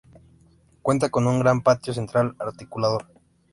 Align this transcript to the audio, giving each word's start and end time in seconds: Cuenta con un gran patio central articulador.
Cuenta 0.81 1.11
con 1.11 1.27
un 1.27 1.37
gran 1.37 1.61
patio 1.61 1.93
central 1.93 2.35
articulador. 2.39 3.05